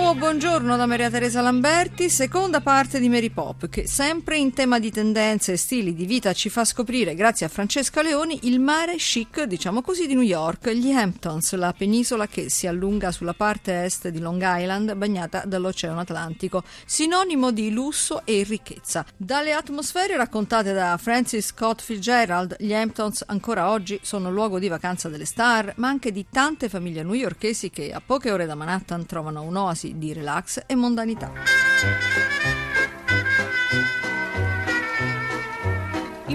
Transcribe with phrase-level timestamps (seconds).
[0.00, 4.78] nuovo buongiorno da Maria Teresa Lamberti, seconda parte di Mary Pop, che sempre in tema
[4.78, 8.94] di tendenze e stili di vita ci fa scoprire, grazie a Francesca Leoni, il mare
[8.94, 13.84] chic, diciamo così, di New York, gli Hamptons, la penisola che si allunga sulla parte
[13.84, 19.04] est di Long Island, bagnata dall'Oceano Atlantico, sinonimo di lusso e ricchezza.
[19.16, 25.08] Dalle atmosfere raccontate da Francis Scott Fitzgerald, gli Hamptons ancora oggi sono luogo di vacanza
[25.08, 29.42] delle star, ma anche di tante famiglie newyorkesi che a poche ore da Manhattan trovano
[29.42, 32.57] un'oasi di relax e mondanità.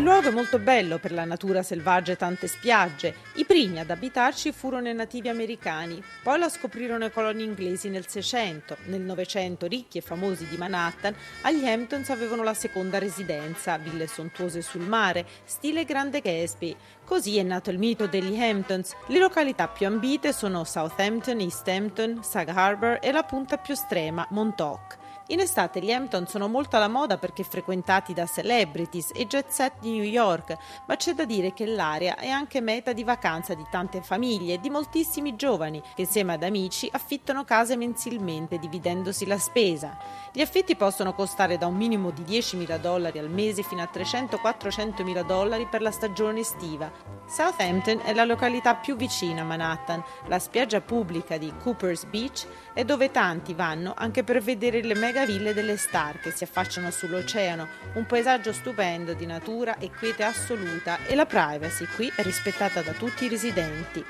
[0.04, 3.16] Luogo è molto bello per la natura selvaggia e tante spiagge.
[3.36, 8.08] I primi ad abitarci furono i nativi americani, poi la scoprirono i coloni inglesi nel
[8.08, 8.78] 600.
[8.86, 14.62] Nel 900, ricchi e famosi di Manhattan, agli Hamptons avevano la seconda residenza, ville sontuose
[14.62, 16.76] sul mare, stile Grande Gatsby.
[17.06, 18.96] Così è nato il mito degli Hamptons.
[19.08, 24.26] Le località più ambite sono Southampton, East Hampton, Sag Harbor e la punta più estrema,
[24.32, 25.02] Montauk.
[25.28, 29.76] In estate gli Hampton sono molto alla moda perché frequentati da celebrities e jet set
[29.80, 33.66] di New York, ma c'è da dire che l'area è anche meta di vacanza di
[33.72, 39.38] tante famiglie e di moltissimi giovani che insieme ad amici affittano case mensilmente dividendosi la
[39.38, 39.98] spesa.
[40.34, 45.26] Gli affitti possono costare da un minimo di 10.000 dollari al mese fino a 300-400.000
[45.26, 46.92] dollari per la stagione estiva.
[47.26, 52.84] Southampton è la località più vicina a Manhattan, la spiaggia pubblica di Cooper's Beach è
[52.84, 57.67] dove tanti vanno anche per vedere le mega megaville delle star che si affacciano sull'oceano,
[57.94, 62.94] un paesaggio stupendo di natura e quiete assoluta e la privacy qui è rispettata da
[62.94, 64.03] tutti i residenti.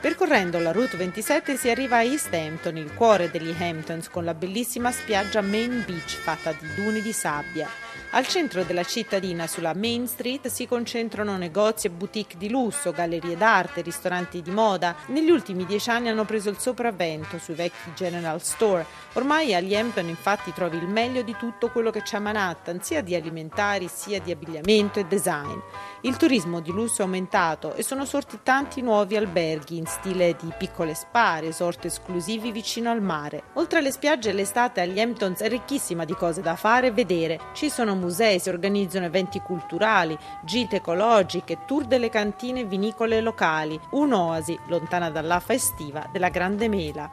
[0.00, 4.34] Percorrendo la Route 27 si arriva a East Hampton, il cuore degli Hamptons, con la
[4.34, 7.68] bellissima spiaggia Main Beach fatta di duni di sabbia.
[8.14, 13.38] Al centro della cittadina, sulla Main Street, si concentrano negozi e boutique di lusso, gallerie
[13.38, 14.94] d'arte, ristoranti di moda.
[15.06, 18.84] Negli ultimi dieci anni hanno preso il sopravvento sui vecchi General Store.
[19.14, 23.00] Ormai agli Hampton infatti trovi il meglio di tutto quello che c'è a Manhattan, sia
[23.00, 25.58] di alimentari sia di abbigliamento e design.
[26.04, 30.52] Il turismo di lusso è aumentato e sono sorti tanti nuovi alberghi in stile di
[30.58, 33.44] piccole spa, resort esclusivi vicino al mare.
[33.52, 37.38] Oltre alle spiagge, l'estate agli Hamptons è ricchissima di cose da fare e vedere.
[37.52, 44.58] Ci sono musei, si organizzano eventi culturali, gite ecologiche, tour delle cantine vinicole locali, un'oasi
[44.66, 47.12] lontana dall'afa estiva della Grande Mela.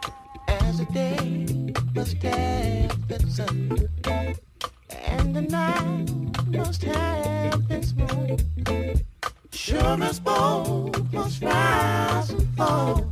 [9.90, 13.12] As both must rise and fall.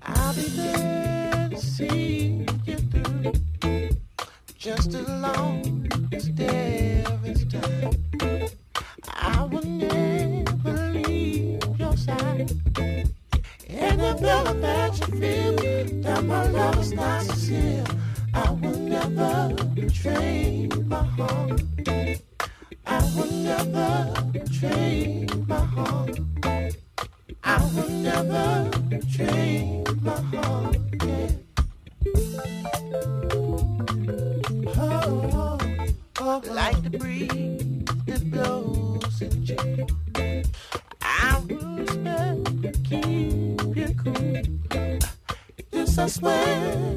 [0.00, 3.32] I'll be there to see you through
[4.56, 7.92] just as long as there is time.
[9.08, 12.48] I will never leave your side.
[13.68, 17.84] And the better that you feel, that my love is not sincere.
[18.32, 21.60] I will never betray my heart.
[23.16, 26.18] I will never betray my heart.
[27.42, 30.76] I will never betray my heart.
[31.02, 31.30] Yeah.
[34.76, 35.58] Oh, oh,
[36.20, 36.42] oh.
[36.50, 39.86] like the breeze that blows in June.
[41.00, 44.98] I will keep you cool.
[45.98, 46.96] I swear,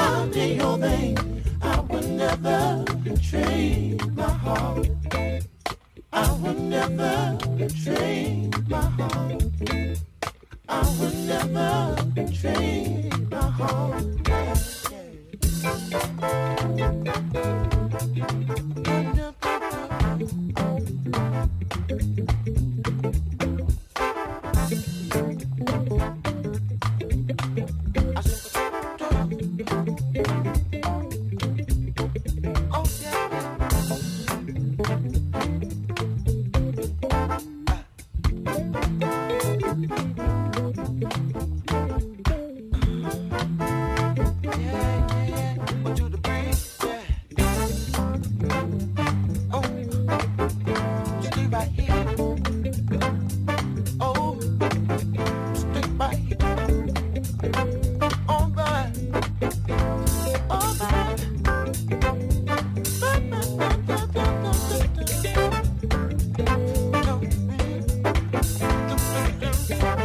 [17.33, 17.80] you
[69.71, 70.00] Music.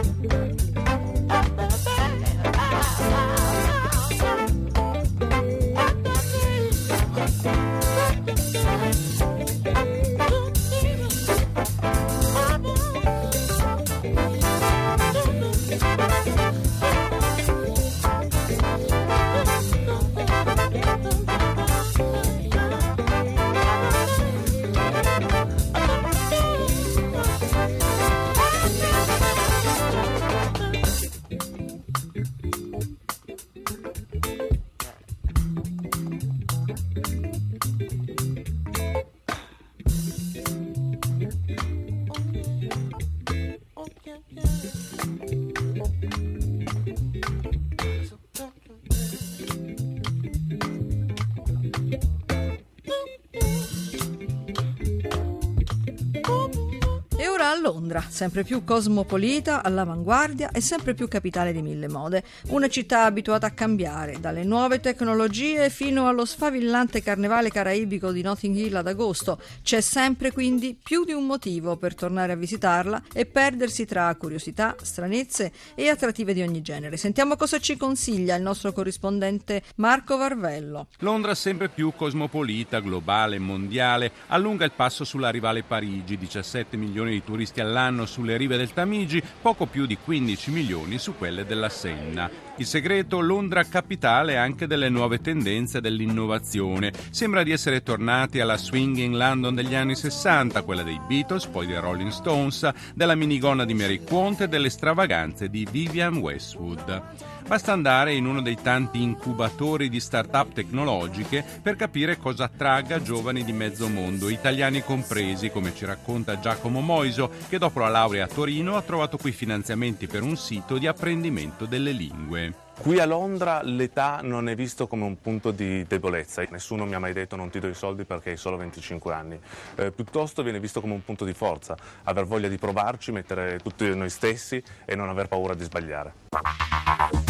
[57.58, 62.22] Londra, sempre più cosmopolita, all'avanguardia e sempre più capitale di mille mode.
[62.48, 68.56] Una città abituata a cambiare, dalle nuove tecnologie fino allo sfavillante carnevale caraibico di Notting
[68.56, 69.40] Hill ad agosto.
[69.62, 74.76] C'è sempre quindi più di un motivo per tornare a visitarla e perdersi tra curiosità,
[74.80, 76.96] stranezze e attrattive di ogni genere.
[76.96, 80.88] Sentiamo cosa ci consiglia il nostro corrispondente Marco Varvello.
[80.98, 87.24] Londra sempre più cosmopolita, globale, mondiale, allunga il passo sulla rivale Parigi, 17 milioni di
[87.24, 92.30] turisti all'anno sulle rive del Tamigi, poco più di 15 milioni su quelle della Senna.
[92.58, 96.90] Il segreto, Londra capitale anche delle nuove tendenze dell'innovazione.
[97.10, 101.78] Sembra di essere tornati alla swinging London degli anni 60, quella dei Beatles, poi dei
[101.78, 107.34] Rolling Stones, della minigonna di Mary Quant e delle stravaganze di Vivian Westwood.
[107.46, 113.44] Basta andare in uno dei tanti incubatori di start-up tecnologiche per capire cosa attragga giovani
[113.44, 118.28] di mezzo mondo, italiani compresi, come ci racconta Giacomo Moiso, che dopo la laurea a
[118.28, 122.64] Torino ha trovato qui finanziamenti per un sito di apprendimento delle lingue.
[122.78, 126.98] Qui a Londra l'età non è visto come un punto di debolezza, nessuno mi ha
[126.98, 129.40] mai detto non ti do i soldi perché hai solo 25 anni,
[129.76, 133.86] eh, piuttosto viene visto come un punto di forza, aver voglia di provarci, mettere tutti
[133.94, 137.25] noi stessi e non aver paura di sbagliare.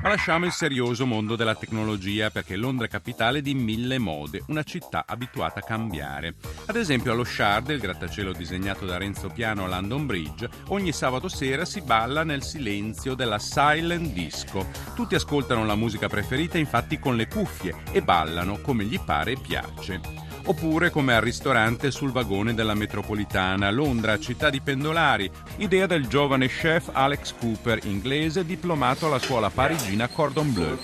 [0.00, 4.62] Ma lasciamo il serioso mondo della tecnologia perché Londra è capitale di mille mode, una
[4.62, 6.34] città abituata a cambiare.
[6.66, 11.28] Ad esempio allo Shard, il grattacielo disegnato da Renzo Piano a London Bridge, ogni sabato
[11.28, 14.66] sera si balla nel silenzio della silent disco.
[14.94, 19.38] Tutti ascoltano la musica preferita infatti con le cuffie e ballano come gli pare e
[19.40, 26.06] piace oppure come al ristorante sul vagone della metropolitana Londra, città di pendolari, idea del
[26.06, 30.78] giovane chef Alex Cooper, inglese, diplomato alla scuola parigina Cordon Bleu.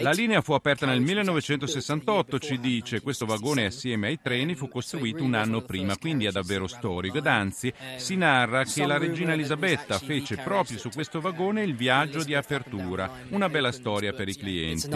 [0.00, 5.24] La linea fu aperta nel 1968, ci dice, questo vagone assieme ai treni fu costruito
[5.24, 9.98] un anno prima, quindi è davvero storico ed anzi si narra che la regina Elisabetta
[9.98, 14.88] fece proprio su questo vagone il viaggio di apertura, una bella storia per i clienti.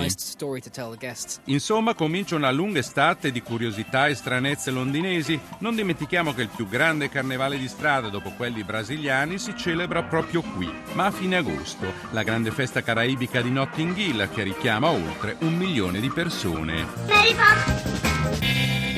[1.47, 6.51] Insomma comincia una lunga lunga estate di curiosità e stranezze londinesi, non dimentichiamo che il
[6.55, 11.37] più grande carnevale di strada dopo quelli brasiliani si celebra proprio qui, ma a fine
[11.37, 16.87] agosto, la grande festa caraibica di Notting Hill che richiama oltre un milione di persone.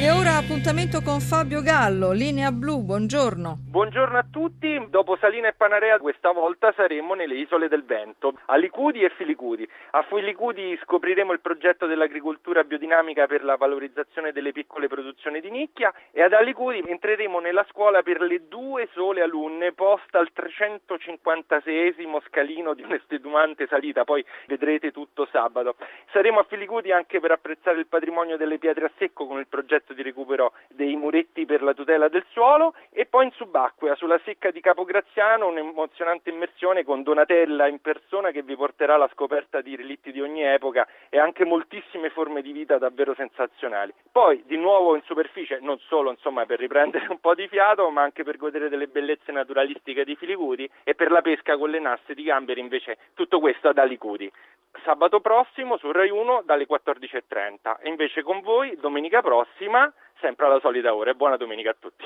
[0.03, 3.59] E ora appuntamento con Fabio Gallo, linea blu, buongiorno.
[3.69, 8.57] Buongiorno a tutti, dopo Salina e Panarea questa volta saremo nelle isole del vento, a
[8.57, 9.69] Licudi e Filicudi.
[9.91, 15.93] A Filicudi scopriremo il progetto dell'agricoltura biodinamica per la valorizzazione delle piccole produzioni di nicchia
[16.13, 22.73] e ad Alicudi entreremo nella scuola per le due sole alunne posta al 356 scalino
[22.73, 25.77] di un'estenuante salita, poi vedrete tutto sabato.
[26.11, 29.89] Saremo a Filicudi anche per apprezzare il patrimonio delle pietre a secco con il progetto
[29.91, 34.21] progetto di recupero dei muretti per la tutela del suolo e poi in subacquea sulla
[34.25, 39.77] secca di Capograziano un'emozionante immersione con Donatella in persona che vi porterà alla scoperta di
[39.77, 43.93] relitti di ogni epoca e anche moltissime forme di vita davvero sensazionali.
[44.11, 48.03] Poi di nuovo in superficie, non solo insomma per riprendere un po' di fiato, ma
[48.03, 52.15] anche per godere delle bellezze naturalistiche di Filicudi e per la pesca con le nasse
[52.15, 54.31] di gamberi invece tutto questo ad Alicudi
[54.85, 59.80] sabato prossimo su Rai 1 dalle 14.30 e invece con voi domenica prossima
[60.21, 62.05] sempre alla solita ora e buona domenica a tutti.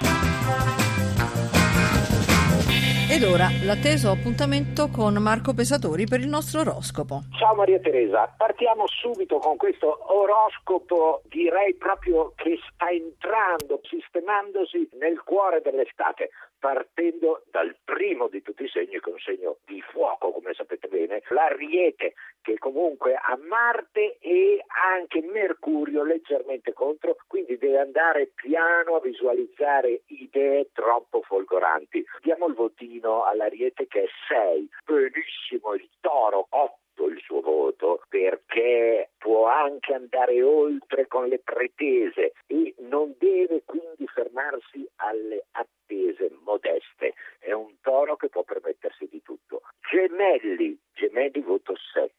[3.05, 7.21] Ed ora l'atteso appuntamento con Marco Pesatori per il nostro oroscopo.
[7.39, 15.21] Ciao Maria Teresa, partiamo subito con questo oroscopo, direi proprio che sta entrando, sistemandosi nel
[15.23, 20.33] cuore dell'estate, partendo dal primo di tutti i segni, che è un segno di fuoco,
[20.33, 27.79] come sapete bene, l'Ariete, che comunque ha Marte e anche Mercurio leggermente contro, quindi deve
[27.79, 32.05] andare piano a visualizzare idee troppo folgoranti.
[32.21, 34.69] Diamo il votino all'Ariete che è 6.
[34.85, 42.35] Benissimo il Toro 8 il suo voto perché può anche andare oltre con le pretese
[42.47, 47.15] e non deve quindi fermarsi alle attese modeste.
[47.39, 49.63] È un toro che può permettersi di tutto.
[49.91, 52.14] Gemelli, gemelli voto 7, è un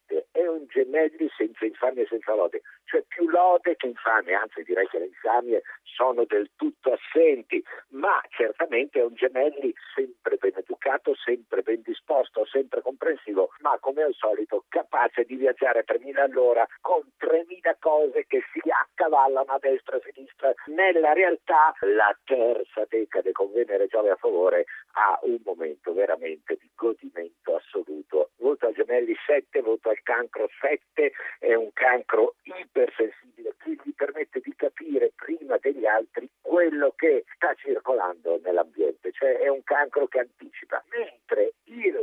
[0.96, 5.06] gemelli senza infamia e senza lode, cioè più lode che infamia, anzi direi che le
[5.06, 11.82] infamie sono del tutto assenti, ma certamente è un gemelli sempre ben educato, sempre ben
[11.84, 17.76] disposto, sempre comprensivo, ma come al solito capace di viaggiare a 3000 all'ora con 3000
[17.80, 18.62] cose che si
[18.96, 20.54] accavallano a destra e a sinistra.
[20.68, 26.70] Nella realtà la terza decade con Venere Giove a favore ha un momento veramente di
[26.74, 28.32] godimento assoluto.
[28.38, 34.40] Voto al gemelli 7, voto al cancro 7, è un cancro ipersensibile che gli permette
[34.40, 40.20] di capire prima degli altri quello che sta circolando nell'ambiente, cioè è un cancro che
[40.20, 41.98] anticipa, mentre il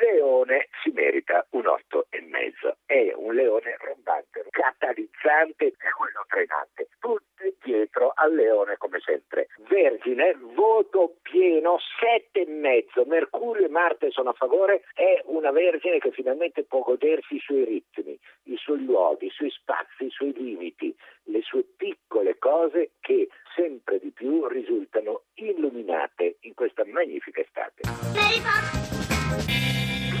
[0.00, 6.88] leone si merita un otto e mezzo, è un leone rombante, catalizzante e quello trainante,
[6.98, 9.48] tutti dietro al leone come sempre.
[9.68, 15.98] Vergine, voto pieno, sette e mezzo, Mercurio e Marte sono a favore, è una vergine
[15.98, 20.32] che finalmente può godersi i suoi ritmi, i suoi luoghi, i suoi spazi, i suoi
[20.32, 20.94] limiti,
[21.24, 27.82] le sue piccole cose che sempre di più risultano illuminate in questa magnifica estate.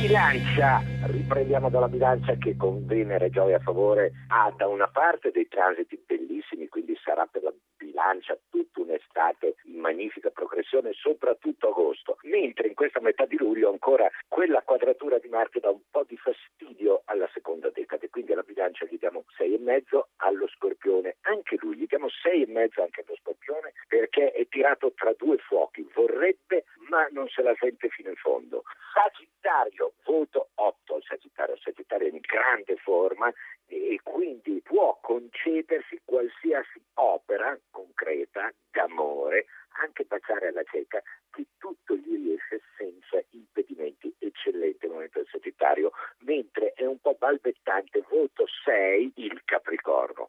[0.00, 5.48] Bilancia, riprendiamo dalla bilancia che con Venere Gioia a favore ha da una parte dei
[5.48, 7.52] transiti bellissimi, quindi sarà per la
[7.94, 14.10] bilancia tutta un'estate in magnifica progressione, soprattutto agosto, mentre in questa metà di luglio ancora
[14.26, 18.84] quella quadratura di Marte dà un po' di fastidio alla seconda decade, quindi alla bilancia
[18.86, 21.16] gli diamo sei e mezzo, allo scorpione.
[21.22, 25.38] Anche lui gli diamo sei e mezzo anche allo scorpione perché è tirato tra due
[25.38, 28.64] fuochi, vorrebbe ma non se la sente fino in fondo.
[28.92, 33.32] Sagittario, voto 8 al Sagittario, Sagittario è in grande forma
[33.66, 39.46] e quindi può concedersi qualsiasi opera concreta d'amore,
[39.82, 44.14] anche baciare alla cieca, che tutto gli riesce senza impedimenti.
[44.18, 50.28] Eccellente momento del Sagittario, mentre è un po' balbettante, voto 6 il Capricorno.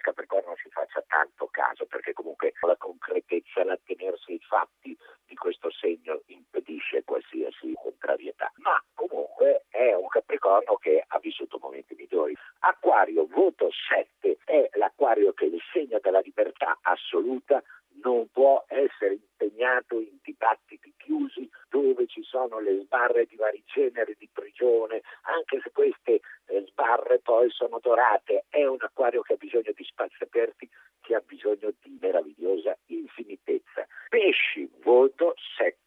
[0.00, 4.96] Non che il Capricorno ci faccia tanto caso, perché comunque la concretezza, l'attenersi ai fatti
[5.26, 8.50] di questo segno impedisce qualsiasi contrarietà.
[8.56, 12.34] Ma comunque è un Capricorno che ha vissuto momenti migliori.
[12.60, 17.62] Acquario, voto 7, è l'acquario che è il segno della libertà assoluta,
[18.02, 24.16] non può essere impegnato in dibattiti chiusi dove ci sono le sbarre di vari generi
[24.18, 28.44] di prigione, anche se queste eh, sbarre poi sono dorate.
[28.50, 30.68] È un acquario che ha bisogno di spazi aperti,
[31.00, 33.86] che ha bisogno di meravigliosa infinitezza.
[34.10, 35.79] Pesci, voto 7,5,